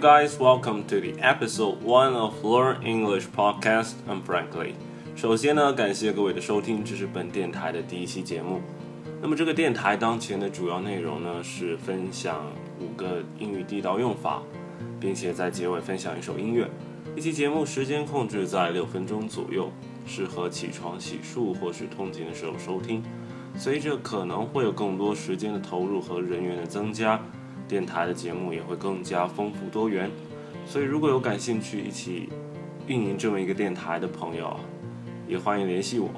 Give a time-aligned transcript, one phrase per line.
[0.00, 3.92] guys, welcome to the episode one of Learn English podcast.
[4.08, 4.72] I'm Frankly.
[5.14, 8.62] 首先呢，感谢各位的收听，这是本电台的第一期节目。
[9.20, 12.46] 那么这个电台当前的主要内容呢是分享
[12.80, 14.40] 五个英语地道用法，
[14.98, 16.66] 并且在结尾分享一首音乐。
[17.14, 19.70] 一期节目时间控制在六分钟左右，
[20.06, 23.02] 适合起床、洗漱或是通勤的时候收听。
[23.54, 27.20] 随着可能会有更多时间的投入和人员的增加，
[27.69, 30.09] 电台的节目也会更加丰富多元。
[30.65, 32.29] 所以如果有感兴趣一起
[32.87, 34.55] 运营这么一个电台的朋友，
[35.27, 36.09] 也欢迎联系我。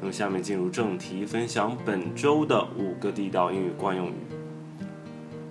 [0.00, 4.14] 那么下面进入正题，分享本周的五个地道英语惯用语。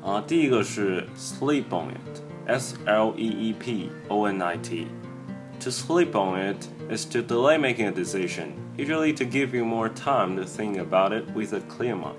[0.04, 6.68] 啊，第一个是 sleep on it，S L E E P O N I T。To sleep on it
[6.90, 11.12] is to delay making a decision, usually to give you more time to think about
[11.12, 12.16] it with a clear mind.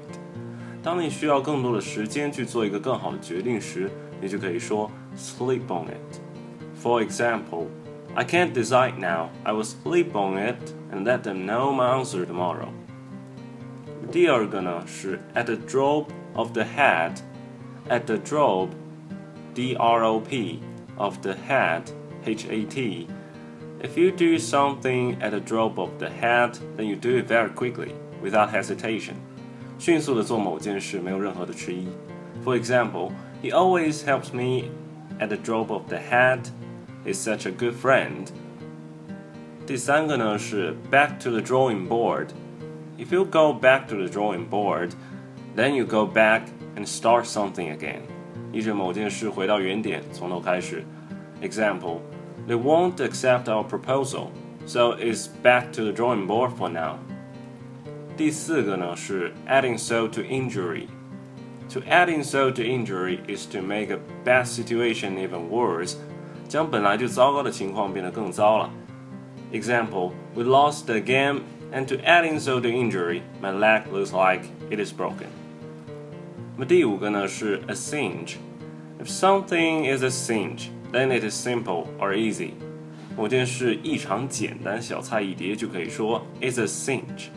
[0.85, 6.21] 当你需要更多的时间去做一个更好的决定时，你就可以说 sleep on it.
[6.83, 7.67] For example,
[8.15, 9.29] I can't decide now.
[9.45, 10.57] I will sleep on it
[10.91, 12.69] and let them know my answer tomorrow.
[14.11, 17.21] 第二个呢是 at the drop of the hat,
[17.89, 18.69] at the drop,
[19.55, 20.61] D R O P,
[20.97, 21.93] of the hat,
[22.25, 23.07] H A T.
[23.83, 27.51] If you do something at the drop of the hat, then you do it very
[27.51, 29.17] quickly, without hesitation.
[29.79, 31.89] 迅速的做某件事，没有任何的迟疑。
[32.45, 34.69] For example, he always helps me
[35.19, 36.51] at the drop of the hat.
[37.05, 38.29] He's such a good friend.
[39.67, 42.29] 第三个呢是 back to the drawing board.
[42.99, 44.91] If you go back to the drawing board,
[45.57, 46.43] then you go back
[46.77, 48.01] and start something again.
[48.53, 50.85] 依着某件事回到原点，从头开始。
[51.41, 52.01] Example,
[52.47, 54.29] they won't accept our proposal,
[54.67, 56.99] so it's back to the drawing board for now.
[58.18, 60.88] 第四个呢是 add insult to injury。
[61.74, 65.96] To add insult to injury is to make a bad situation even worse，
[66.48, 68.70] 将本来就糟糕的情况变得更糟了。
[69.52, 71.42] Example: We lost the game,
[71.74, 75.28] and to add insult to injury, my leg looks like it is broken.
[76.56, 78.36] 那么第五个呢是 a cinch。
[79.04, 82.52] If something is a cinch, then it is simple or easy。
[83.18, 87.30] 某件事异常简单，小菜一碟就可以说 is a cinch。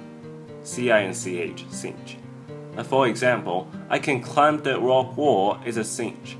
[0.68, 2.18] C I N C H, cinch.
[2.90, 6.36] For example, I can climb the rock wall is a cinch.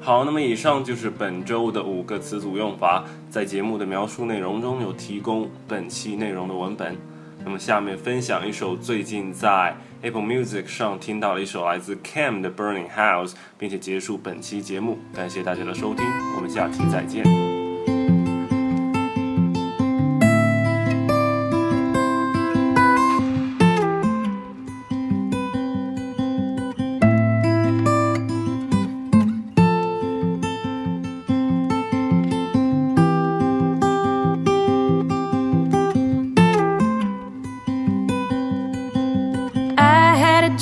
[0.00, 6.94] 好，那么以上就是本周的五个词组用法，在节目的描述内容中有提供本期内容的文本。
[7.42, 14.98] 那么下面分享一首最近在 Apple Music 上听到了一首来自 Cam 的 Burning House，并且结束本期节目。
[15.14, 16.04] 感谢大家的收听，
[16.36, 17.45] 我们下期再见。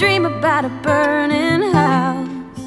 [0.02, 2.58] About a burning house.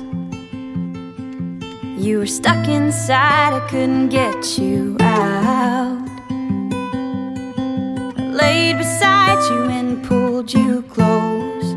[1.97, 6.07] You were stuck inside, I couldn't get you out.
[8.17, 11.73] I laid beside you and pulled you close.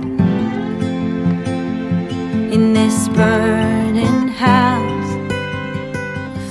[2.53, 4.16] In this burning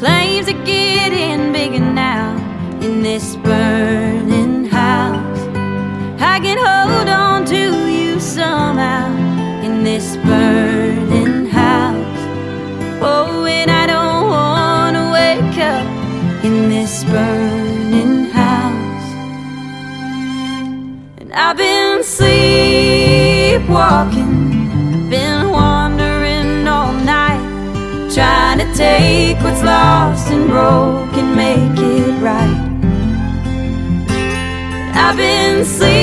[0.06, 2.26] flames are getting bigger now.
[2.81, 5.41] In this burning house,
[6.35, 9.06] I can hold on to you somehow.
[9.67, 12.20] In this burning house,
[13.03, 15.87] oh, and I don't wanna wake up
[16.44, 19.09] in this burning house.
[21.19, 22.55] And I've been sleepwalking,
[28.56, 32.62] trying to take what's lost and broke and make it right.
[34.94, 35.99] I've been sleepwalking,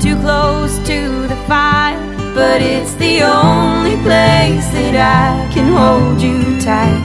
[0.00, 1.98] too close to the fire,
[2.34, 7.04] but it's the only place that I can hold you tight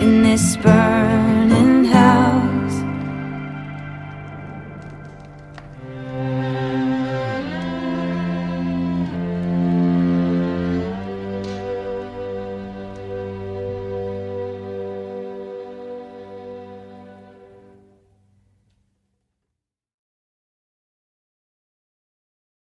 [0.00, 0.89] in this burn.